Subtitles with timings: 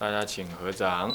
[0.00, 1.14] 大家请合掌。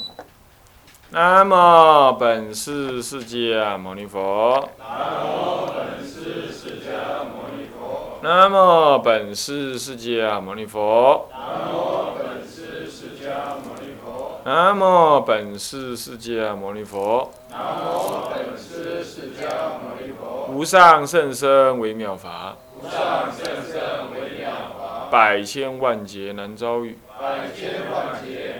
[1.10, 4.68] 南无本师释迦牟尼佛。
[4.78, 8.20] 南无本师释迦牟尼佛。
[8.22, 11.28] 南无本师释迦牟尼佛。
[11.32, 14.40] 南无本师释迦牟尼佛。
[14.44, 17.32] 南无本师释迦牟尼佛。
[17.50, 19.50] 南无本师释迦
[19.82, 20.46] 牟尼佛。
[20.52, 22.56] 无上甚深微妙法。
[22.80, 24.48] 无上甚深微妙
[24.78, 25.08] 法。
[25.10, 26.96] 百千万劫难遭遇。
[27.18, 28.55] 百千万劫。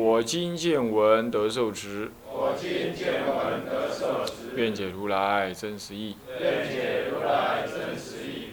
[0.00, 2.10] 我今见闻得受持。
[2.24, 4.56] 我今见闻得受持。
[4.56, 6.16] 愿解如来真实义。
[6.40, 8.48] 愿解如来真实义。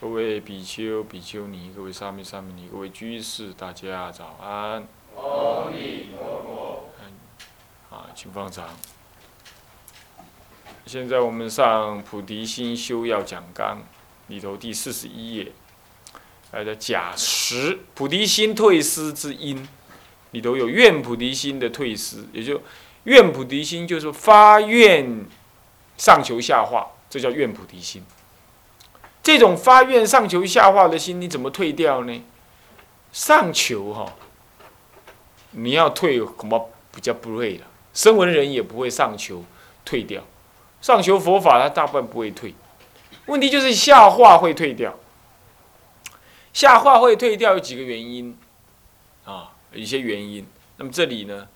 [0.00, 4.88] 各位比丘、比丘尼，各位沙弥、沙弥尼，各位居士，大家早安。
[5.14, 6.90] 阿弥陀佛。
[7.94, 8.68] 啊，请放长。
[10.84, 13.78] 现在我们上《菩提心修要讲纲》
[14.26, 15.52] 里头第四十一页。
[16.50, 19.68] 来的假实菩提心退失之因，
[20.32, 22.60] 里头有愿菩提心的退失，也就
[23.04, 25.24] 愿菩提心就是发愿
[25.96, 28.02] 上求下化，这叫愿菩提心。
[29.22, 32.22] 这种发愿上求下化的心，你怎么退掉呢？
[33.12, 34.14] 上求哈，
[35.52, 36.58] 你要退恐怕
[36.94, 37.66] 比较不会了。
[37.94, 39.44] 声闻人也不会上求
[39.84, 40.22] 退掉，
[40.80, 42.54] 上求佛法他大半不会退，
[43.26, 44.94] 问题就是下化会退掉。
[46.52, 48.36] 下化会退掉有几个原因，
[49.24, 50.46] 啊，一些原因。
[50.76, 51.48] 那么这里呢，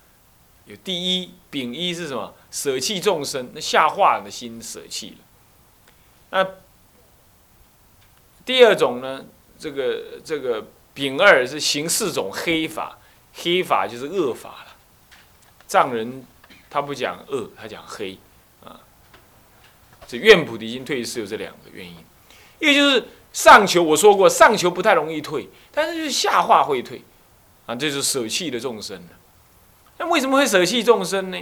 [0.65, 2.33] 有第一丙一是什么？
[2.51, 5.17] 舍弃众生，那下化的心舍弃了。
[6.31, 6.47] 那
[8.45, 9.25] 第二种呢，
[9.57, 12.97] 这个这个丙二是行四种黑法，
[13.33, 14.75] 黑法就是恶法了。
[15.67, 16.25] 藏人
[16.69, 18.17] 他不讲恶，他讲黑
[18.63, 18.79] 啊。
[20.07, 21.97] 这愿菩提心退是有这两个原因，
[22.59, 23.05] 一个就是。
[23.33, 27.01] 上求我说过，上求不太容易退，但是就是下化会退，
[27.65, 29.01] 啊，这是舍弃的众生
[29.97, 31.39] 那为什么会舍弃众生呢？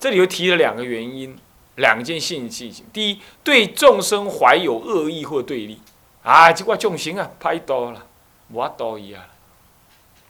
[0.00, 1.36] 这里又提了两个原因，
[1.76, 2.86] 两件性事情。
[2.92, 5.80] 第一，对众生怀有恶意或对立，
[6.22, 8.06] 啊，这块众生啊，拍刀了，
[8.52, 9.22] 我刀一样，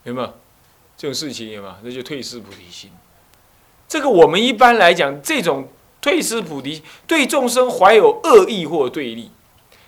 [0.04, 0.34] 有没有？
[0.96, 1.74] 这种事情有没有？
[1.82, 2.90] 那就退失菩提心。
[3.86, 5.68] 这个我们一般来讲，这种
[6.00, 9.30] 退失菩提，对众生怀有恶意或对立。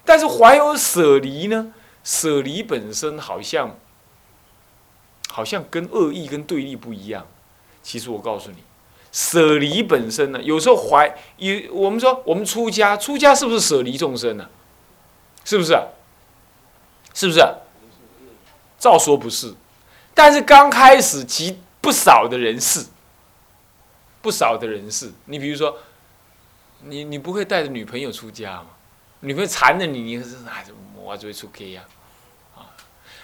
[0.04, 1.72] 但是怀有舍离呢？
[2.04, 3.78] 舍离本身好像，
[5.41, 7.27] 好像跟恶意跟对立不一样。
[7.83, 8.59] 其实我告诉你，
[9.11, 14.51] 舍离本身呢，有时候怀有我们说我们出家，出家是不是舍离众生呢？
[15.43, 15.75] 是不是？
[17.15, 17.41] 是不是？
[18.78, 19.55] 照说不是，
[20.12, 22.84] 但是刚开始极不少的人是，
[24.21, 25.11] 不少的人是。
[25.25, 25.78] 你比如说，
[26.84, 28.67] 你你不会带着女朋友出家吗？
[29.21, 31.83] 女朋友缠着你，你是还是我就会出 K 呀？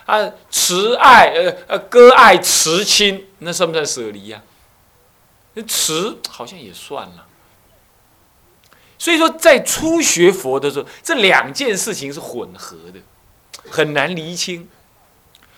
[0.06, 4.40] 啊，慈爱呃呃割爱慈亲，那算不算舍离呀？
[5.54, 7.26] 那慈好像也算了。
[8.98, 13.00] 所以说，在初学佛的时候，这两件事情是混合的，
[13.68, 14.68] 很难厘清。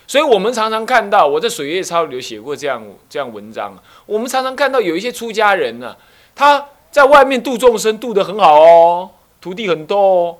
[0.06, 3.76] 所以我们常常看到，我在水月抄里有写过这样这样文章。
[4.06, 5.97] 我们常常看到有一些出家人呢，
[6.34, 9.10] 他在外面度众生，度得很好哦。
[9.41, 10.36] 徒弟很多哦，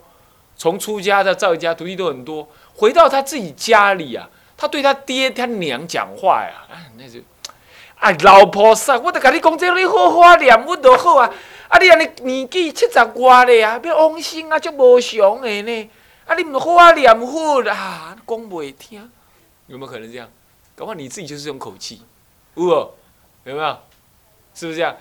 [0.57, 2.49] 从出家到在家，徒弟都很多。
[2.79, 7.19] 回到他自己家里啊，他对他爹他娘讲话呀，啊，那就，
[7.97, 11.29] 啊，老菩萨，我都跟你讲，这你好好念，我都好啊。
[11.69, 15.91] 啊，你安尼年纪七十外了啊，要往生啊，就无常的呢。
[16.25, 19.11] 啊，你唔好好念好啦，讲袂听，
[19.67, 20.29] 有没有可能这样？
[20.77, 22.03] 搞不好你自己就是这种口气，
[22.55, 22.95] 有
[23.43, 23.79] 有没有？
[24.55, 24.97] 是不是这样？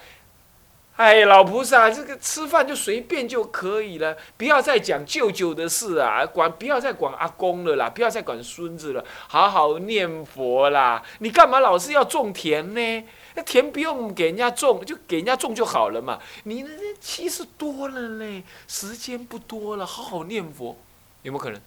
[0.97, 11.03] 哎，老菩萨，这个吃饭就随便就可以了，不要再讲舅舅的事啊，管不要再管阿公了啦，不要再管孙子了，好好念佛啦。
[11.19, 13.07] 你干嘛老是要种田呢？
[13.35, 16.19] 那田不用给人家种，就给人家种就好了嘛。
[16.45, 20.75] 你那七十多了嘞，时间不多了，好好念佛，
[21.21, 21.61] 有没有可能？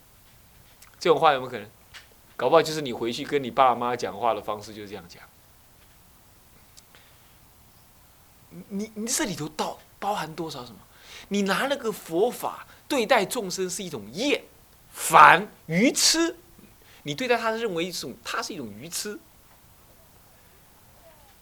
[0.98, 1.64] 这种话有没有可能？
[2.36, 5.22] 搞不好就是你回去跟你爸妈讲话的方式就是这样讲。
[8.68, 10.78] 你你这里头到包含多少什么？
[11.28, 14.42] 你拿那个佛法对待众生是一种厌、
[14.92, 16.36] 烦、愚痴，
[17.04, 19.18] 你对待他认为一种，他是一种愚痴。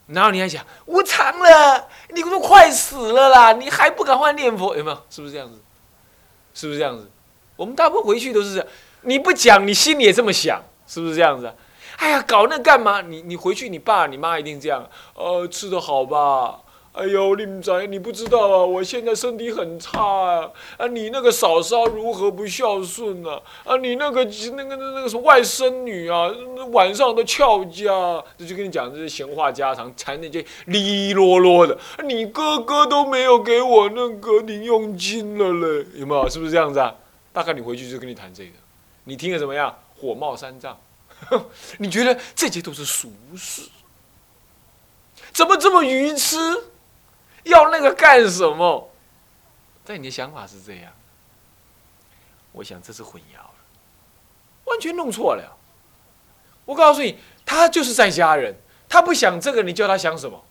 [0.08, 4.76] 然后你还讲无常了，你都快死了啦，你还不赶快念佛？
[4.76, 5.02] 有没有？
[5.11, 5.61] 是不是这样子？
[6.54, 7.11] 是不是这样子？
[7.56, 8.66] 我们大部分回去都是这样，
[9.02, 11.54] 你不讲，你心里也这么想，是不是这样子？
[11.99, 13.00] 哎呀，搞那干嘛？
[13.02, 16.61] 你你回去，你爸你妈一定这样，呃，吃的好吧？
[16.98, 20.50] 哎呦，令仔，你不知道啊，我现在身体很差啊！
[20.76, 23.40] 啊，你那个嫂嫂如何不孝顺呢？
[23.62, 26.28] 啊，你那个那个那个什么外甥女啊，
[26.72, 31.78] 晚上都翘家，这就跟你讲这些闲话家常，谈那些哩哩啰啰的。
[32.02, 36.28] 你哥哥都没有给我那个零用金了嘞，有没有？
[36.28, 36.92] 是不是这样子啊？
[37.32, 38.50] 大概你回去就跟你谈这个，
[39.04, 39.72] 你听了怎么样？
[39.96, 40.76] 火冒三丈，
[41.78, 43.62] 你觉得这些都是俗事？
[45.32, 46.36] 怎么这么愚痴？
[47.48, 48.90] 要那个干什么？
[49.84, 50.92] 在你的想法是这样，
[52.52, 53.50] 我想这是混淆了，
[54.64, 55.56] 完全弄错了。
[56.66, 58.54] 我告诉你，他就是在家人，
[58.88, 60.44] 他不想这个，你叫他想什么？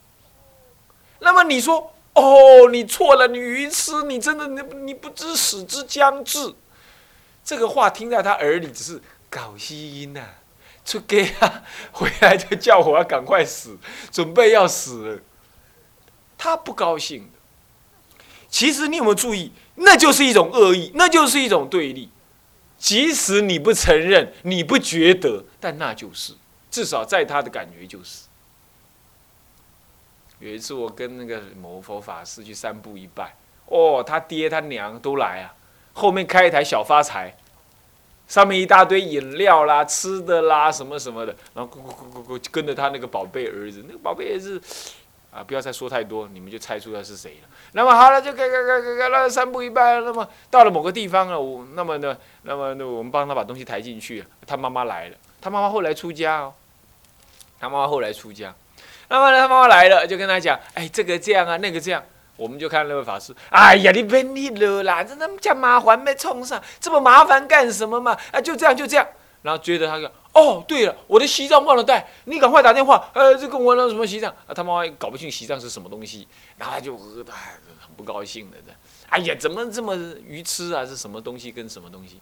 [1.19, 6.55] 那么你说，哦，你错了，你愚痴，你真的你你不知死之将至。
[7.43, 10.21] 这个话听在他耳里只是搞基因呐，
[10.83, 13.77] 出给啊，回来就叫我要赶快死，
[14.11, 15.21] 准备要死了。
[16.37, 19.51] 他不高兴的，其实你有没有注意？
[19.75, 22.09] 那就是一种恶意，那就是一种对立。
[22.77, 26.33] 即使你不承认，你不觉得，但那就是，
[26.69, 28.25] 至少在他的感觉就是。
[30.39, 33.35] 有一次我跟那个某佛法师去三步一拜，
[33.65, 35.55] 哦，他爹他娘都来啊，
[35.93, 37.35] 后面开一台小发财，
[38.27, 44.61] 上面一大堆饮料啦、吃的啦什么什么的，然后咕咕咕咕咕跟着他那个宝贝儿子，那个宝贝儿子。
[45.37, 47.47] 啊，不要再说太多，你们就猜出他是谁了。
[47.73, 49.99] 那么好了，就开开开开开，那三步一拜。
[49.99, 54.25] 那么到了某个地方了，我那么呢，那么那我们帮他把东西抬进去。
[54.47, 56.53] 他妈妈来了，他妈妈后来出家哦。
[57.59, 58.51] 他妈妈后来出家，
[59.09, 62.03] 那么呢，他妈妈来了，就跟他讲，哎，这个这样啊，那个这样。
[62.35, 68.17] 我们就看那位法师，哎呀，你别腻了啦，这那么讲麻烦没冲上，这么麻烦干什么嘛？
[68.31, 69.07] 啊，就这样就这样。
[69.43, 70.11] 然后觉得他说。
[70.37, 73.09] 哦，对了，我的西藏忘了带，你赶快打电话。
[73.15, 74.53] 呃，这跟我那什么西藏啊？
[74.53, 77.15] 他妈妈搞不清西藏是什么东西，然后他就很
[77.97, 78.57] 不高兴的。
[79.09, 80.85] 哎呀，怎么这么愚痴啊？
[80.85, 82.21] 是什么东西跟什么东西？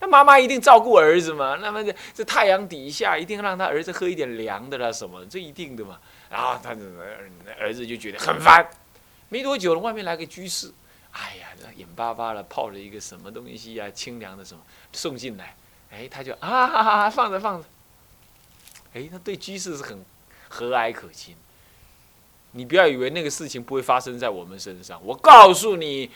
[0.00, 1.56] 那妈妈一定照顾儿子嘛？
[1.62, 5.24] 那么这太阳底下一定让他儿子喝一点凉的啦，什么？
[5.26, 6.00] 这一定的嘛。
[6.28, 6.82] 然后他的
[7.60, 8.68] 儿子就觉得很烦。
[9.28, 10.72] 没多久了，外面来个居士，
[11.12, 14.60] 哎呀，眼巴巴的泡了一个什么东西啊，清凉的什么
[14.92, 15.54] 送进来。
[15.92, 17.68] 哎，他就啊哈哈放着放着，
[18.94, 20.02] 哎，他对居士是很
[20.48, 21.36] 和蔼可亲。
[22.52, 26.10] 你不要以为那个事情不会发生在我们身上，我告诉你，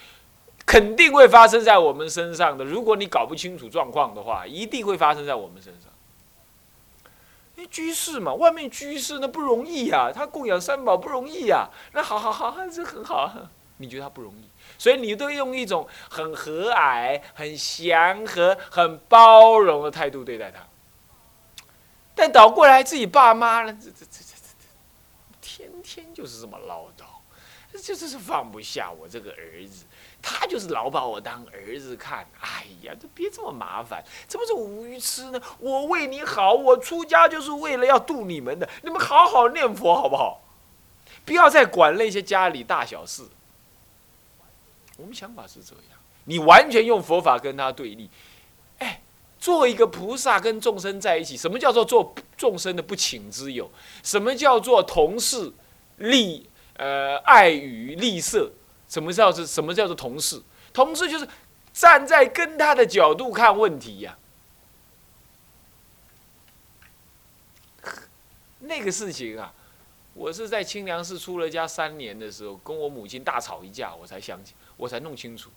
[0.67, 2.65] 肯定会发生在我们身上的。
[2.65, 5.91] 如果你搞不清楚状况的话，一定会发生在我们身上。
[7.55, 11.69] 那居士嘛，外面居士那不容易呀，他供养三宝不容易呀。
[11.93, 13.33] 那好好好，这很好。
[13.79, 14.49] 你觉得他不容易？
[14.79, 20.67] 所以你都用一种很和蔼、很祥和、很包容的态度对待他，
[22.15, 29.85] 但倒过来自己爸妈呢，这这这这这，天天就是这么唠叨，就是放不下我这个儿子，
[30.21, 32.27] 他就是老把我当儿子看。
[32.41, 35.41] 哎呀，这别这么麻烦，怎么这么愚痴呢？
[35.59, 40.43] 我为你好，我出家就是为了要度你们的，你们好好念佛好不好？
[41.25, 43.23] 不要再管那些家里大小事。
[44.97, 48.09] 我们想法是这样，你完全用佛法跟他对立，
[48.79, 49.01] 哎，
[49.39, 53.71] 做一个菩萨跟众生在一起，什么叫做做众生的不请之友？
[54.03, 55.53] 什么叫做同事
[55.99, 58.51] 利呃爱与利色？
[58.89, 60.41] 什么叫做什么叫做同事？
[60.73, 61.29] 同事就是
[61.73, 64.17] 站在跟他的角度看问题呀。
[68.61, 69.53] 那个事情啊，
[70.17, 74.55] 我是在清凉寺出了家三年的时候，跟我母亲大吵一架，我才想起。
[74.79, 75.51] 我才弄清楚，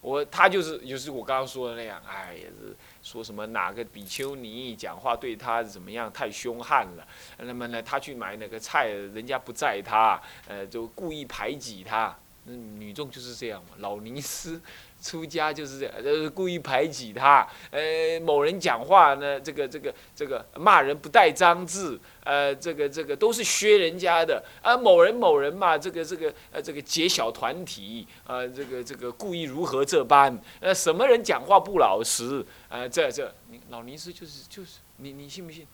[0.00, 7.06] 我他就是就是我刚刚说的那样，哎呀，是说什么哪个比丘尼讲话对他怎么样太凶悍了，
[7.38, 12.16] 那么呢，他去买那个菜，人家不在他，呃，就故意排挤他。
[12.56, 14.60] 女众就是这样嘛，老尼斯。
[15.02, 17.48] 出家就是这样，就是故意排挤他。
[17.70, 24.44] 呃，某人讲话呢，这个这个这个骂人不带脏字，呃，这个这个都是削人家的。
[24.60, 30.38] 啊，某人某人嘛，这个这个呃这个结小团体，呃，这个这个故意如何这般？
[30.60, 32.44] 呃，什么人讲话不老实？
[32.68, 33.34] 呃，这这，
[33.70, 35.66] 老尼斯就是就是你你信不信？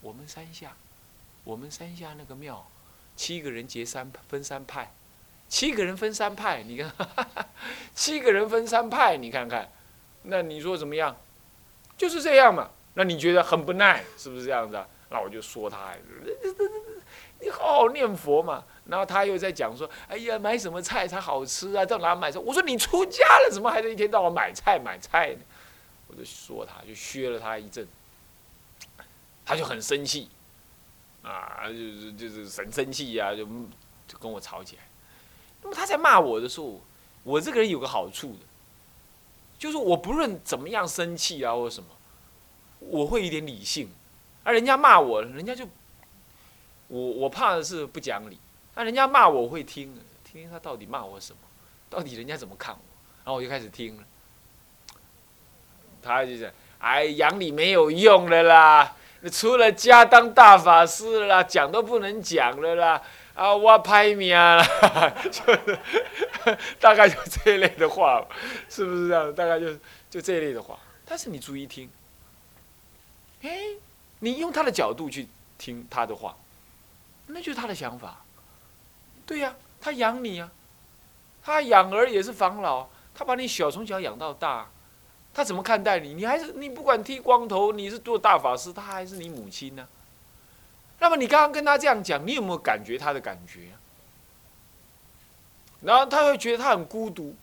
[0.00, 0.74] 我们山下，
[1.44, 2.66] 我们山下那个庙，
[3.16, 4.94] 七个人结三分三派。
[5.52, 6.90] 七个人分三派，你看，
[7.94, 9.70] 七个人分三派，你看看，
[10.22, 11.14] 那你说怎么样？
[11.94, 12.70] 就是这样嘛。
[12.94, 14.88] 那你觉得很不耐，是不是这样子啊？
[15.10, 15.92] 那我就说他，
[17.40, 18.64] 你好好念佛嘛。
[18.86, 21.84] 然后他又在讲说，哎呀，买什么菜才好吃啊？
[21.84, 22.38] 到哪买菜？
[22.38, 25.40] 我说你出家了，怎么还是一天到晚买菜买菜呢？
[26.06, 27.86] 我就说他，就削了他一阵，
[29.44, 30.30] 他就很生气，
[31.22, 33.44] 啊，就是就是很生气呀，就
[34.08, 34.82] 就跟我吵起来。
[35.62, 36.80] 那么他在骂我的时候，
[37.22, 38.40] 我这个人有个好处的，
[39.58, 41.88] 就是我不论怎么样生气啊或者什么，
[42.80, 43.88] 我会一点理性，
[44.42, 45.64] 而人家骂我，人家就，
[46.88, 48.38] 我我怕的是不讲理，
[48.74, 51.38] 那人家骂我会听，听听他到底骂我什么，
[51.88, 52.80] 到底人家怎么看我，
[53.24, 54.02] 然后我就开始听了，
[56.02, 58.96] 他就讲，哎，养你没有用的啦。
[59.30, 63.00] 除了家当大法师啦，讲都不能讲了啦，
[63.34, 64.62] 啊，我拍命啦，
[65.30, 65.42] 就
[66.78, 68.26] 大概就这一类的话，
[68.68, 69.34] 是不是这样？
[69.34, 69.74] 大概就
[70.10, 70.78] 就这一类的话。
[71.04, 71.90] 但是你注意听，
[73.42, 73.50] 哎，
[74.20, 76.36] 你用他的角度去听他的话，
[77.26, 78.22] 那就是他的想法。
[79.24, 80.50] 对呀，他养你啊，
[81.42, 84.68] 他养儿也是防老，他把你小从小养到大。
[85.34, 86.12] 他怎么看待你？
[86.12, 89.88] 你还是你不管剃光头，你是做大法师，他还是你母亲呢？
[91.02, 93.62] 那么你刚刚跟他这样讲，你有没有感觉他的感觉？
[95.80, 97.34] 然后他会觉得他很孤独，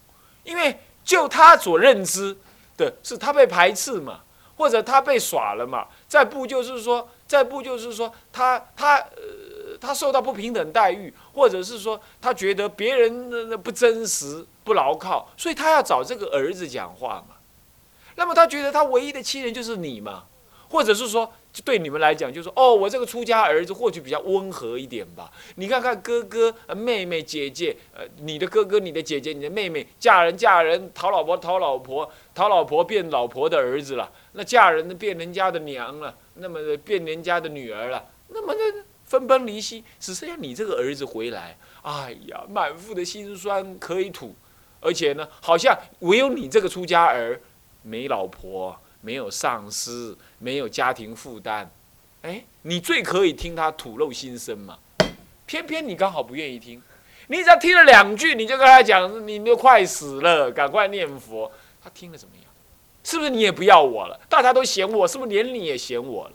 [0.46, 2.38] 因为就他所认知
[2.78, 4.22] 的是他被排斥嘛，
[4.56, 5.86] 或者他被耍了嘛。
[6.08, 17.36] 再不就是说，再不就是说他他呃他受到不平等待遇，或者是说他觉得别人不真实不牢靠，所以他要找这个儿子讲话嘛。
[18.16, 20.24] 那么他觉得他唯一的亲人就是你嘛，
[20.70, 25.32] 或者是说，就对你们来讲，就是说，哦，我这个出家儿子或许比较温和一点吧。
[25.56, 44.36] 你看看哥哥、妹妹、姐姐，呃，你的哥哥、你的姐姐、你的妹妹嫁人嫁人，讨老婆讨老婆，讨老婆变老婆的儿子了，那嫁人变人家的娘了，那么变人家的女儿了，那么那分崩离析，只剩下你这个儿子回来，哎呀，满腹的心酸可以吐，
[44.79, 47.41] 而且呢，好像唯有你这个出家儿。
[47.82, 51.70] 没老婆，没有上司，没有家庭负担，
[52.22, 54.77] 哎，你最可以听他吐露心声嘛。
[55.46, 56.82] 偏偏你刚好不愿意听，
[57.27, 61.51] 你只要听了两句，你就跟他讲，你都快死了，赶快念佛。
[61.82, 62.46] 他听了怎么样？
[63.03, 64.20] 是不是你也不要我了？
[64.27, 66.34] 大家都嫌我，是不是连你也嫌我了？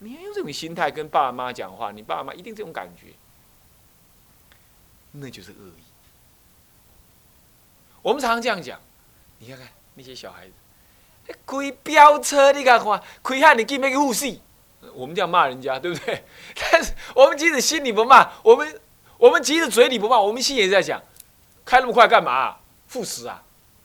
[0.00, 3.06] 你要用这种心态跟爸爸妈妈讲话，你爸爸妈妈一定这种感觉，
[5.12, 5.82] 那就是恶意。
[8.02, 8.80] 我们常常这样讲，
[9.38, 9.66] 你看看。
[9.94, 10.52] 那些小孩子，
[11.46, 13.02] 开飙车，你敢看？
[13.22, 14.38] 开汉你给没个护士？
[14.94, 16.24] 我们这样骂人家，对不对？
[16.72, 18.80] 但是我们即使心里不骂，我们
[19.16, 21.00] 我们即使嘴里不骂，我们心也在想：
[21.64, 22.56] 开那么快干嘛？
[22.86, 23.42] 赴死啊！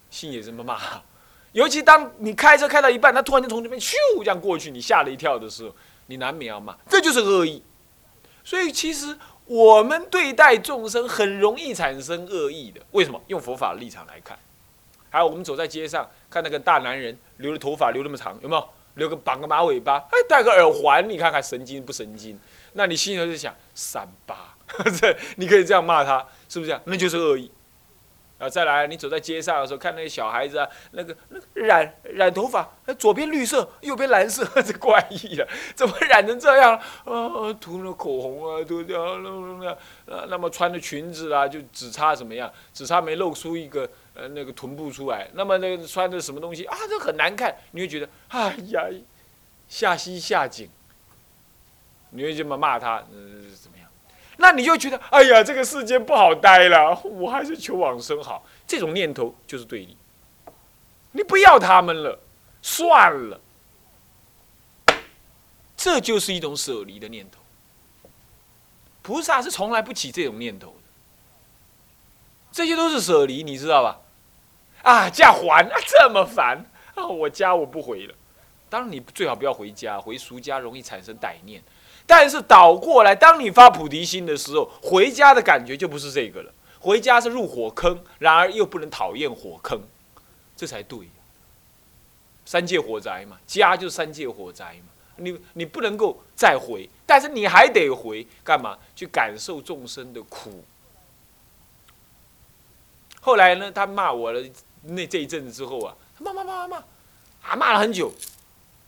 [0.10, 0.80] 心也这么骂。
[1.52, 5.76] 尤其当你开车开到一半，他突然间从这边咻这样过去，你吓了一跳的时候，
[6.08, 7.62] 你难免要骂，这就是恶意。
[8.44, 12.82] 所以其实我们对待众生很容易产生恶意的。
[12.92, 13.22] 为什么？
[13.28, 14.38] 用佛法的立场来看。
[15.14, 18.70] 还有我们走在街上，看那个大男人留的头发留那么长，有没有？
[18.96, 22.40] 留个绑个马尾巴，哎，戴个耳环，你看看神经不神经？
[22.74, 24.56] 那你心里头就想三八，
[25.00, 26.82] 这你可以这样骂他，是不是这样？
[26.86, 27.52] 那就是恶意。
[28.40, 36.76] 啊，再来，你走在街上的时候，看那个小孩子啊，那个那个染染头发，左边绿色，右边蓝色，这怪异啊，怎么染成这样？
[37.06, 39.78] 啊，涂了口红啊，涂掉那那
[40.08, 42.52] 那，那么穿的裙子啊，就只差怎么样？
[42.74, 45.30] 只差没露出一个呃那个臀部出来。
[45.34, 46.78] 那么那个穿的什么东西啊？
[46.88, 48.86] 这很难看，你会觉得哎呀，
[49.68, 50.70] 下西下井，
[52.12, 53.04] 你会这么骂他？
[53.12, 53.88] 嗯，怎么样？
[54.38, 58.46] 那你就觉得，哎呀，这个世界不好待了，我还是求往生好。
[58.66, 59.96] 这种念头就是对立，
[61.12, 62.20] 你不要他们了，
[62.62, 63.40] 算了。
[65.76, 67.40] 这就是一种舍离的念头。
[69.02, 70.83] 菩萨是从来不起这种念头的，
[72.54, 74.00] 这些都是舍离，你知道吧？
[74.84, 78.14] 啊，嫁还啊，这么烦啊，我家我不回了。
[78.70, 81.62] 当然，你最好不要回家，回俗家容易产生歹念。
[82.06, 86.54] 但是倒过来，当你发菩提心的时候，回家的感觉就不是这个了。
[86.80, 89.82] 回家是入火坑，然而又不能讨厌火坑，
[90.56, 91.00] 这才对。
[92.46, 94.92] 三界火灾嘛，家就是三界火灾嘛。
[95.16, 98.78] 你你不能够再回，但是你还得回，干嘛？
[98.96, 100.64] 去感受众生的苦。
[103.24, 104.44] 后来呢，他骂我了，
[104.82, 106.86] 那这一阵子之后啊，他骂骂骂骂骂，
[107.42, 108.12] 啊骂了很久，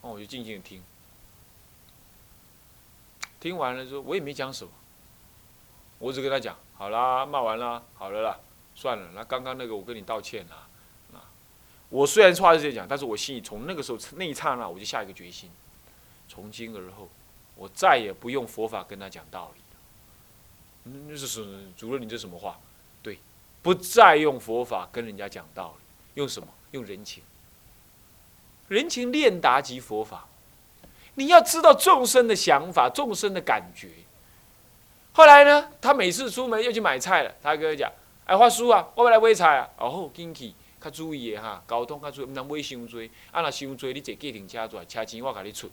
[0.02, 0.84] 哦，我就静静的听。
[3.40, 4.72] 听完了之后，我也没讲什么，
[6.00, 8.38] 我只跟他讲，好啦，骂完了，好了啦，
[8.76, 10.68] 算了，那刚刚那个我跟你道歉啦，
[11.14, 11.24] 啊，
[11.88, 15.50] 我虽然话是这样讲，但是我心里从那个时候那一刹那，我就下一个决心，
[16.28, 17.08] 从今而后，
[17.56, 21.00] 我再也不用佛法跟他讲道理了。
[21.08, 21.42] 那是什？
[21.78, 22.60] 主任，你这什么话？
[23.66, 26.48] 不再用佛法跟人家讲道理，用什么？
[26.70, 27.24] 用人情。
[28.68, 30.28] 人情练达即佛法。
[31.16, 33.90] 你要知道众生的想法，众生的感觉。
[35.14, 37.92] 后来呢，他每次出门要去买菜了，他跟我讲
[38.26, 45.72] ：“哎，华叔啊，我要来买菜啊，哦好，紧去，较注意的哈，交通较注意，毋通买伤多，啊若伤多，你坐计程车转，车钱我甲你出。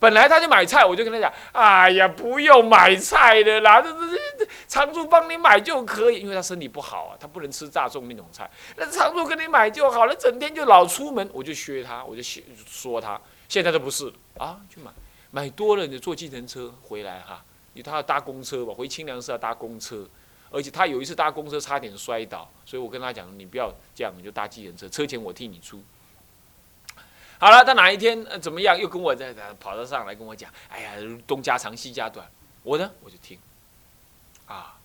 [0.00, 12.22] 本来他就买菜，我就跟他讲，哎呀，不用买菜的啦，这这这常住帮你买就可以，因为他身体不好啊，他不能吃大众那种菜，那常住跟你买就好了，整天就老出门，我就削他，我就
[12.66, 14.90] 说他，现在都不是啊，去买，
[15.30, 20.08] 买多了你就坐计程车回来哈，因为他要搭公车吧，回清凉寺要搭公车，
[20.50, 25.82] 而且他有一次搭公车差点摔倒，所以我跟他讲，你不要这样，你就搭计程车，车钱我替你出。
[27.40, 30.92] 好了，他哪一天呃怎么样，又跟我在跑到上来跟我讲，哎呀，
[31.26, 32.30] 东家长西家短，
[32.62, 33.38] 我呢我就听，
[34.46, 34.78] 啊，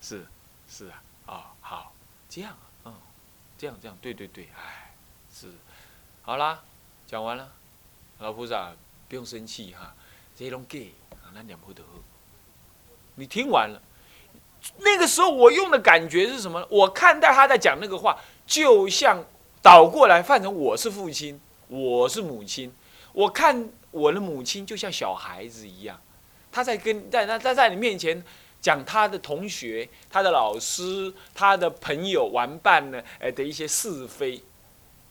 [0.00, 0.24] 是
[0.68, 1.92] 是啊，哦好，
[2.28, 2.94] 这样啊，嗯，
[3.58, 4.94] 这样这样，对对对，哎，
[5.34, 5.48] 是，
[6.22, 6.62] 好啦，
[7.04, 7.50] 讲完了，
[8.20, 8.70] 老菩萨
[9.08, 9.92] 不用生气哈，
[10.36, 10.94] 这种给，
[11.34, 11.82] 那两不得。
[13.16, 13.82] 你听完了，
[14.76, 16.66] 那个时候我用的感觉是什么呢？
[16.70, 19.24] 我看待他在讲那个话，就像
[19.60, 21.40] 倒过来换成我是父亲。
[21.68, 22.72] 我是母亲，
[23.12, 26.00] 我看我的母亲就像小孩子一样，
[26.50, 28.24] 他在跟在他他在你面前
[28.60, 34.42] 讲他的同学、他的老师、他的朋友玩伴呢，哎的一些是非，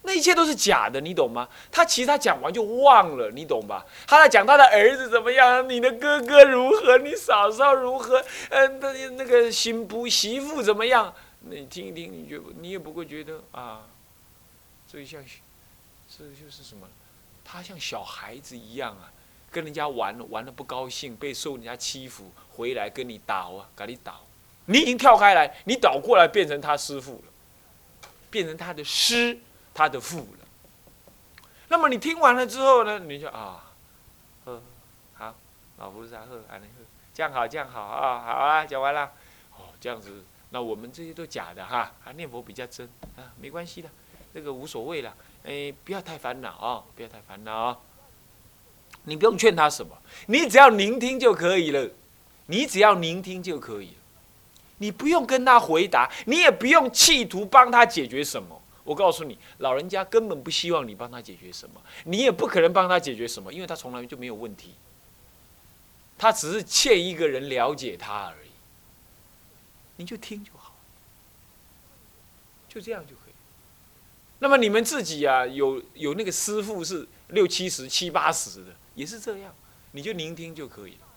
[0.01, 1.47] 那一切都是假的，你懂吗？
[1.71, 3.85] 他其实他讲完就忘了，你懂吧？
[4.07, 11.13] 他在讲他的儿子怎么样，你的哥哥如何，你嫂嫂如何，嗯，那那个新不媳妇怎么样？
[11.41, 13.85] 你听一听，你就你也不会觉得啊，
[14.91, 15.21] 这像。
[16.09, 16.87] 这就是什么？
[17.43, 19.11] 他像小孩子一样啊，
[19.51, 24.25] 跟人家玩玩的不高兴，被受人家欺负，回来跟你倒啊，跟你倒。
[24.65, 29.39] 你已经跳开来，你倒过来变成他师傅了，变成他的师，
[29.73, 30.47] 他的父了。
[31.69, 32.99] 那么你听完了之后呢？
[32.99, 33.71] 你就啊，
[34.43, 34.61] 呵，
[35.13, 35.35] 好，
[35.77, 36.83] 老菩萨呵，安尼呵，
[37.13, 39.11] 这样好，这样好啊，好啊，讲完了。
[39.55, 43.89] 哦，这样子，那我们这些都假的哈，啊，念佛比较真啊，没关系的，
[44.33, 45.15] 这个无所谓了。
[45.47, 46.83] 哎，不要太烦恼啊！
[46.95, 47.77] 不要太烦恼啊！
[49.05, 51.89] 你不用劝他什么，你只要聆听就可以了。
[52.47, 53.95] 你只要聆听就可以了，
[54.77, 58.61] 你不用跟他回答，你也不用企图帮他解决什么。
[58.83, 64.75] 我告诉你，老人家根本不希望你帮他解决什么，你也不可能帮他解决什么，因为他从来就没有问题。
[66.17, 68.49] 他只是欠一个人了解他而已。
[69.97, 70.73] 你就听就好，
[72.69, 73.26] 就这样就可以。
[74.39, 79.53] 那么你们自己啊，有有那个师傅是六七十、七八十的，也是这样，
[79.91, 81.07] 你就聆听就可以了。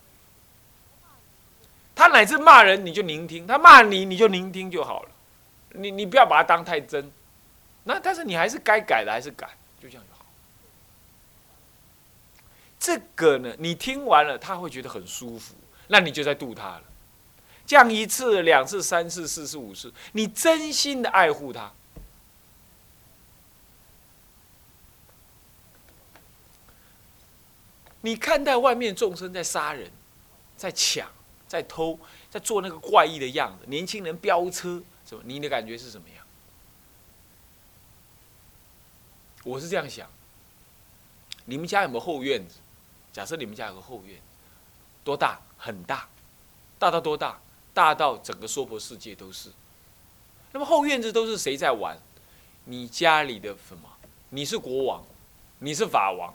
[1.93, 5.09] 他乃至骂人，你就聆听；他骂你，你就聆听就好了。
[5.73, 7.11] 你你不要把他当太真。
[7.83, 9.47] 那但是你还是该改的还是改，
[9.79, 10.25] 就这样就好。
[12.79, 15.53] 这个呢，你听完了他会觉得很舒服，
[15.89, 16.83] 那你就在度他了。
[17.67, 21.71] 这样一次、两次、三次、四次、五次，你真心的爱护他。
[28.01, 29.89] 你看待外面众生在杀人，
[30.57, 31.09] 在抢，
[31.47, 31.97] 在偷，
[32.29, 35.23] 在做那个怪异的样子，年轻人飙车，什么？
[35.25, 36.25] 你的感觉是什么样？
[39.43, 40.09] 我是这样想。
[41.45, 42.55] 你们家有没有后院子？
[43.11, 44.19] 假设你们家有个后院，
[45.03, 45.39] 多大？
[45.57, 46.07] 很大，
[46.79, 47.39] 大到多大？
[47.73, 49.49] 大到整个娑婆世界都是。
[50.51, 51.97] 那么后院子都是谁在玩？
[52.65, 53.89] 你家里的什么？
[54.29, 55.03] 你是国王，
[55.59, 56.33] 你是法王。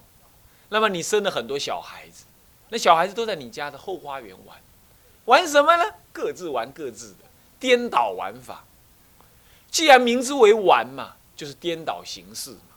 [0.69, 2.25] 那么你生了很多小孩子，
[2.71, 4.59] 那小孩子都在你家的后花园玩，
[5.27, 5.85] 玩什么呢？
[6.13, 7.25] 各自玩各自的，
[7.61, 8.65] 颠倒玩法。
[9.71, 12.75] 既然名之为玩嘛，就是颠倒形式嘛。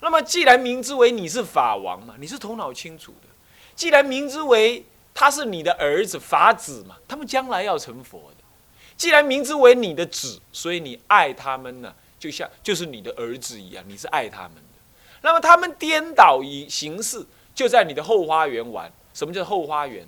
[0.00, 3.28] 那么既然名之为你是法王嘛，你是头脑清楚的。
[3.74, 4.84] 既然名之为
[5.14, 8.44] 他是你的儿子法子嘛，他们将来要成佛的。
[8.96, 14.56] 既然名之为你的子，所以你爱他们呢，就像就是你的儿子一样，你是爱他们。
[15.22, 18.92] 那么他们颠倒以形式，就在你的后花园玩。
[19.14, 20.06] 什么叫后花园？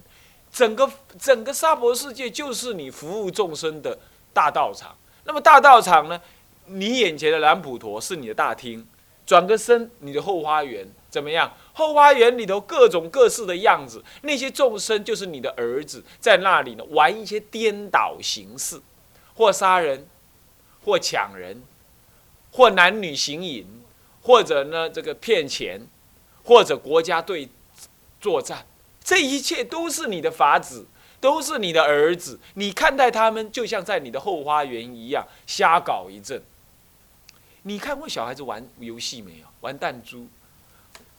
[0.52, 3.98] 整个整个娑婆世界就是你服务众生的
[4.32, 4.96] 大道场。
[5.24, 6.20] 那么大道场呢？
[6.66, 8.86] 你眼前的蓝普陀是你的大厅，
[9.26, 11.52] 转个身，你的后花园怎么样？
[11.72, 18.80] 后花园里头各种各式的样子，那些众生就是你的儿子，在那里呢玩一些颠倒形式，
[19.34, 20.06] 或杀人，
[20.84, 21.62] 或抢人，
[22.52, 23.83] 或男女行淫。
[24.24, 25.86] 或者呢，这个骗钱，
[26.42, 27.48] 或者国家队
[28.20, 28.66] 作战，
[29.04, 30.86] 这一切都是你的法子，
[31.20, 32.40] 都是你的儿子。
[32.54, 36.42] 你看待他们，就像在你的后花园一样，瞎搞一阵。
[37.64, 39.46] 你看过小孩子玩游戏没有？
[39.60, 40.26] 玩弹珠，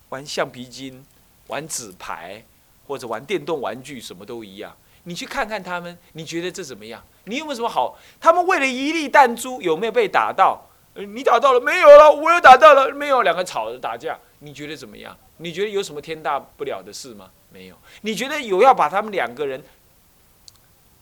[0.09, 1.05] 玩橡皮筋，
[1.47, 2.43] 玩纸牌，
[2.87, 4.75] 或者玩电动玩具，什么都一样。
[5.03, 7.03] 你去看看他们，你觉得这怎么样？
[7.25, 7.97] 你有没有什么好？
[8.19, 10.67] 他们为了一粒弹珠有没有被打到？
[10.95, 12.11] 你打到了没有了？
[12.11, 13.21] 我又打到了没有？
[13.21, 15.15] 两个吵着打架，你觉得怎么样？
[15.37, 17.29] 你觉得有什么天大不了的事吗？
[17.49, 17.75] 没有。
[18.01, 19.63] 你觉得有要把他们两个人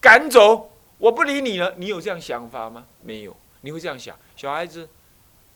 [0.02, 0.72] 赶走？
[0.98, 1.74] 我不理你了。
[1.78, 2.86] 你有这样想法吗？
[3.02, 3.36] 没有。
[3.62, 4.18] 你会这样想？
[4.36, 4.90] 小孩子，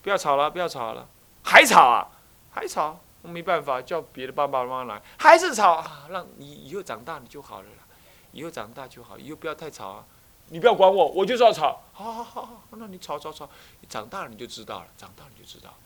[0.02, 1.08] 不要吵了，不要吵了，
[1.42, 2.08] 还吵啊？
[2.50, 3.00] 还吵？
[3.22, 6.06] 我没办法，叫别的爸爸妈妈来，还是吵啊？
[6.10, 7.84] 让你以后长大你就好了啦。
[8.32, 10.04] 以后长大就好，以后不要太吵啊！
[10.50, 11.82] 你不要管我，我就是要吵。
[11.92, 13.48] 好好好好，那你吵吵吵，
[13.88, 15.76] 长大了你就知道了，长大了你就知道了。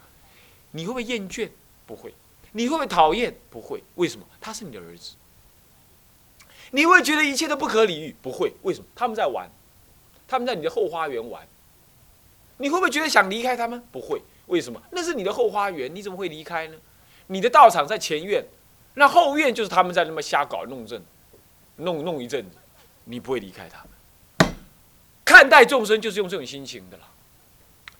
[0.70, 1.50] 你会不会厌倦？
[1.86, 2.14] 不会。
[2.52, 3.34] 你会不会讨厌？
[3.50, 3.82] 不会。
[3.96, 4.26] 为什么？
[4.40, 5.14] 他是你的儿子。
[6.70, 8.16] 你会觉得一切都不可理喻？
[8.22, 8.52] 不会。
[8.62, 8.86] 为什么？
[8.94, 9.50] 他们在玩，
[10.28, 11.46] 他们在你的后花园玩。
[12.58, 13.82] 你会不会觉得想离开他们？
[13.90, 14.22] 不会。
[14.46, 14.80] 为什么？
[14.90, 16.76] 那是你的后花园，你怎么会离开呢？
[17.26, 18.44] 你的道场在前院，
[18.94, 21.02] 那后院就是他们在那么瞎搞弄阵。
[21.76, 22.56] 弄弄一阵子，
[23.04, 23.84] 你不会离开他。
[25.32, 27.08] 看待众生就是用这种心情的了。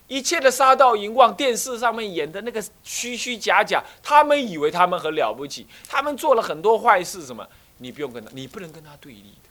[0.07, 7.49] 一切的杀盗淫妄，电视上面演的那个虚虚假假，他们以为他们很了不起，他们做了很多坏事，什么？
[7.79, 9.49] 你不用跟他，你不能跟他对立的。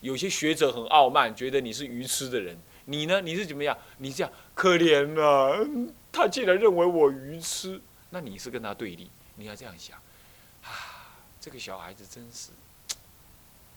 [0.00, 2.56] 有些学者很傲慢，觉得你是愚痴的人。
[2.86, 3.20] 你呢？
[3.20, 3.76] 你是怎么样？
[3.98, 5.60] 你这样可怜啊！
[6.10, 9.10] 他竟然认为我愚痴，那你是跟他对立。
[9.36, 9.98] 你要这样想
[10.64, 11.12] 啊！
[11.38, 12.52] 这个小孩子真是。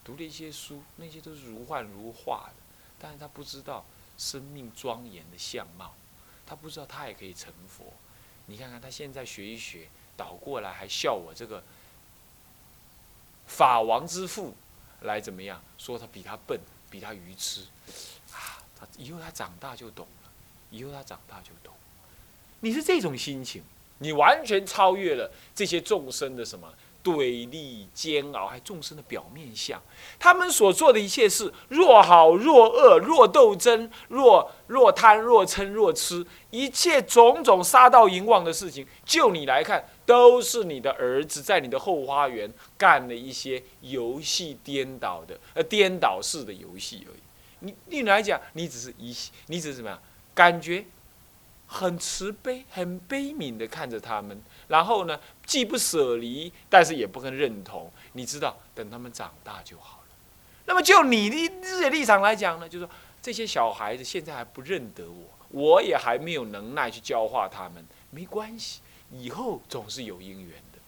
[0.02, 2.61] 读了一些书，那些都是如幻如化的，
[3.02, 3.84] 但是他不知道
[4.16, 5.92] 生命庄严的相貌，
[6.46, 7.92] 他不知道他也可以成佛。
[8.46, 11.64] 你看看他现在学一学，倒过来还笑我这个
[13.46, 14.54] 法王之父
[15.00, 15.60] 来怎么样？
[15.78, 17.62] 说他比他笨，比他愚痴
[18.32, 18.62] 啊！
[18.78, 20.30] 他以后他长大就懂了，
[20.70, 21.74] 以后他长大就懂。
[22.60, 23.64] 你是这种心情，
[23.98, 26.72] 你完全超越了这些众生的什么？
[27.02, 29.82] 对立、煎熬，还众生的表面相，
[30.18, 47.20] 他们所做的一切事，若好若恶，若斗争，若若贪，若嗔，若痴，一切种种杀盗淫妄的事情，就你来看，都是你的儿子在你的后花园干了一些游戏颠倒的，呃，颠倒式的游戏而已。
[47.60, 49.14] 你你来讲，你只是一，
[49.46, 49.98] 你只是怎么样？
[50.34, 50.84] 感觉
[51.66, 54.40] 很慈悲、很悲悯的看着他们。
[54.72, 57.92] 然后呢，既不舍离，但是也不肯认同。
[58.14, 60.04] 你知道，等他们长大就好了。
[60.64, 67.84] 那么就你的自己立场来讲呢，就是说这些小孩子现在还不认得我，我也还没有能耐去教化他们。
[68.10, 68.80] 没关系，
[69.10, 70.78] 以后总是有因缘的。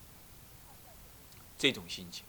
[1.59, 2.25] 这种心情，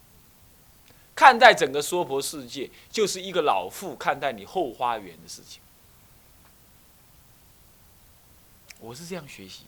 [1.15, 5.61] 看待整个娑婆世界，就是一个老妇看待你后花园的事情。
[8.81, 9.63] 我是这样学习。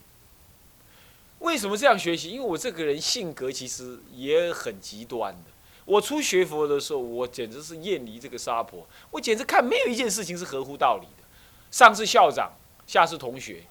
[1.40, 2.30] 为什么这样学习？
[2.32, 5.52] 因为我这个人性格其实也很极端的。
[5.86, 11.24] 我初学佛的时候，我简直是厌离这个娑婆，我简直看没有一件事情是合乎道理的。
[11.72, 12.52] 上是校长，
[12.86, 13.64] 下是同学，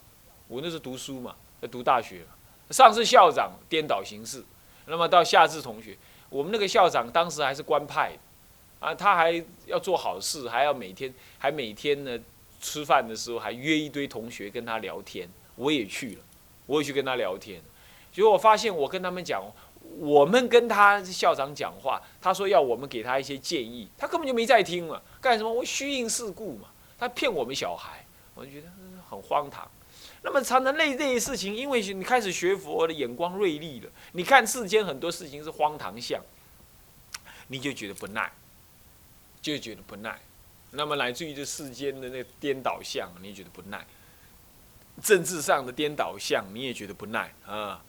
[0.48, 2.22] 我那是读书嘛，在读大学。
[2.70, 4.42] 上是校长颠倒形式，
[4.86, 5.96] 那么到下次同学，
[6.28, 8.12] 我们那个校长当时还是官派，
[8.80, 12.18] 啊，他还要做好事，还要每天还每天呢
[12.60, 16.22] 吃饭的时候还约一堆同学跟他聊天，我也去了。
[16.66, 17.60] 我也去跟他聊天，
[18.12, 19.42] 结果我发现我跟他们讲，
[19.98, 25.52] 我们跟他校长讲话，他说要我们给他一些建议，他根本就没在听嘛，干什么？
[25.52, 28.68] 我虚应事故嘛，他骗我们小孩，我就觉得
[29.08, 29.70] 很荒唐。
[30.22, 36.20] 那么常常类这些事情，因为你开始学佛的眼光锐利了，你看世间很多事情是荒唐相，
[37.46, 38.32] 你就觉得不耐，
[39.40, 40.18] 就觉得不耐。
[40.72, 43.86] 那么乃至于这世间的那颠倒相，你觉得不耐。
[45.02, 47.82] 政治上的颠倒相，你也觉得不耐啊？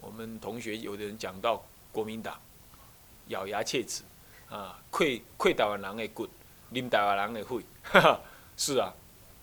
[0.00, 2.38] 我们同学有的人讲到国民党，
[3.28, 4.02] 咬牙切齿
[4.48, 6.28] 啊，愧愧台湾人的骨，
[6.72, 7.62] 啉台湾人的血，
[8.56, 8.92] 是啊。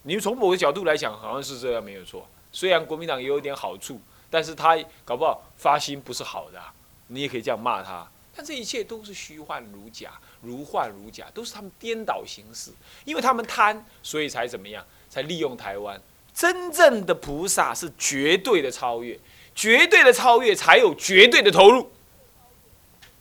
[0.04, 2.28] 你从某个角度来讲，好像是这样没有错。
[2.52, 4.00] 虽然国民党也有点好处，
[4.30, 6.62] 但是他搞不好发心不是好的，
[7.08, 8.08] 你也可以这样骂他。
[8.36, 12.72] 但这一切都是虚幻如假，如幻如假，都是他们颠倒形式。
[13.04, 14.86] 因为他们贪，所以才怎么样？
[15.10, 16.00] 才利用台湾。
[16.36, 19.18] 真正的菩萨是绝对的超越，
[19.56, 21.90] 绝对的超越才有绝对的投入。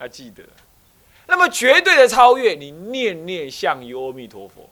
[0.00, 0.42] 要记得，
[1.28, 4.68] 那么绝对的超越，你念念向于阿弥陀佛，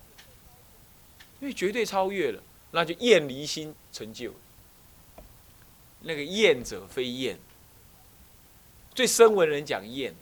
[1.39, 4.35] 因为绝对超越了，那就厌离心成就。
[6.01, 7.39] 那个厌者非厌，
[8.93, 10.13] 对声闻人讲厌，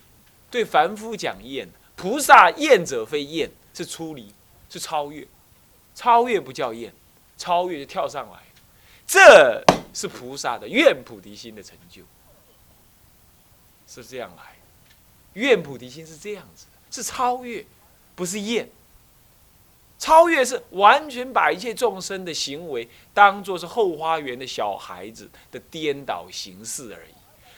[0.50, 4.34] 对凡夫讲厌，菩萨厌者非厌，是出离，
[4.68, 5.26] 是超越，
[5.94, 6.92] 超越不叫厌。
[7.40, 8.38] 超越就跳上来，
[9.06, 12.02] 这是菩萨的愿菩提心的成就，
[13.86, 14.42] 是这样来。
[15.32, 17.64] 愿菩提心是这样子，是超越，
[18.14, 18.68] 不是厌。
[19.98, 27.14] 超越是完全把一切众生的行为当做是后花园的小孩子的颠倒形式而已。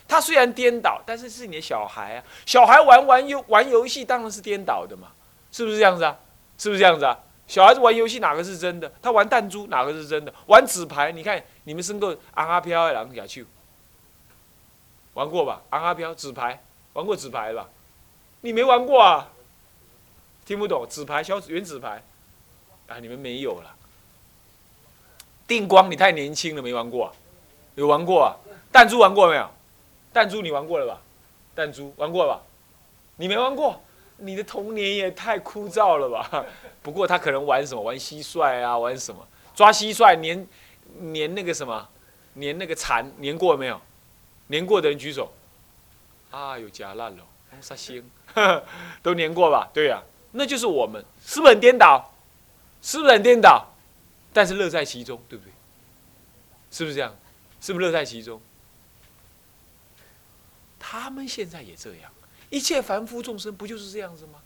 [0.06, 2.24] 他虽然颠倒，但是是你的小孩啊。
[2.46, 5.08] 小孩玩玩游玩游戏当然是颠倒的嘛，
[5.50, 6.16] 是不是这样子啊？
[6.56, 7.18] 是不是这样子啊？
[7.52, 8.90] 小孩子玩游戏哪个是真的？
[9.02, 10.32] 他玩弹珠哪个是真的？
[10.46, 13.46] 玩纸牌，你看你们生过阿阿飘的狼下去
[15.12, 15.60] 玩过吧？
[15.68, 17.68] 阿阿飘纸牌玩过纸牌吧？
[18.40, 19.28] 你没玩过啊？
[20.46, 22.02] 听不懂纸牌小原纸牌
[22.86, 22.98] 啊？
[23.00, 23.76] 你们没有了。
[25.46, 27.12] 定光你太年轻了，没玩过啊？
[27.74, 28.32] 有玩过啊？
[28.72, 29.46] 弹珠玩过没有？
[30.10, 31.02] 弹珠你玩过了吧？
[31.54, 32.40] 弹珠玩过吧？
[33.16, 33.78] 你没玩过？
[34.22, 36.44] 你的童年也太枯燥了吧？
[36.82, 37.80] 不过他可能玩什么？
[37.82, 38.78] 玩蟋蟀啊？
[38.78, 39.26] 玩什么？
[39.54, 40.46] 抓蟋蟀粘
[41.14, 41.88] 粘那个什么？
[42.40, 43.80] 粘那个蚕粘过没有？
[44.50, 45.32] 粘过的人举手。
[46.30, 47.24] 啊，有夹烂了，
[47.60, 48.02] 杀星，
[49.02, 49.68] 都粘过吧？
[49.74, 52.10] 对呀，那就是我们，是不是很颠倒？
[52.80, 53.68] 是不是很颠倒？
[54.32, 55.52] 但是乐在其中，对不对？
[56.70, 57.14] 是不是这样？
[57.60, 58.40] 是不是乐在其中？
[60.80, 62.10] 他们现在也这样，
[62.52, 64.38] 一切凡夫众生不就是这样子吗？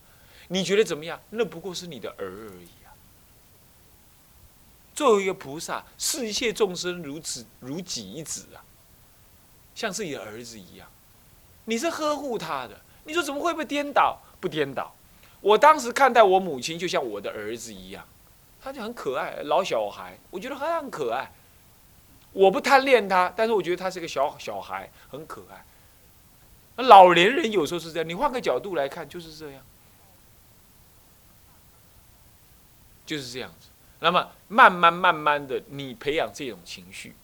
[0.47, 1.21] 你觉得怎么样？
[1.31, 2.95] 那不过是你的儿而已啊。
[4.95, 8.63] 作为一个菩萨，视一切众生如此如己一子啊，
[9.75, 10.89] 像自己的儿子一样，
[11.65, 12.81] 你是呵护他的。
[13.03, 14.21] 你说怎么会被颠倒？
[14.41, 14.95] 不颠倒。
[15.41, 18.07] 我当时看待我母亲就像我的儿子一样，
[18.63, 21.33] 他就很可爱，老小孩，我觉得他很可爱。
[22.33, 25.65] 我不贪恋他，但是我觉得他是个小小孩，很可爱。
[26.77, 29.63] 老年人有时候是这样，你换个角度来看，就是这样，
[33.05, 33.69] 就是这样子。
[34.01, 37.15] 那么慢慢慢慢的，你培养这种情绪，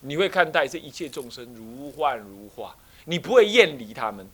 [0.00, 4.26] 你会看待这一切众生如幻如化，你不会厌离他们，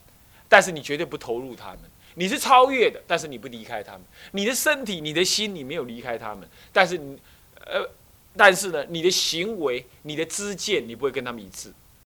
[0.49, 1.81] 但是你绝对不投入他们。
[2.15, 4.03] 你是超越的，但是你不离开他们。
[4.33, 7.19] 你的身体、你的心，你没有离开他们，但是你，
[7.65, 7.89] 呃，
[8.37, 11.73] 但是呢，你的行为、你的知见，你不会跟他们一致。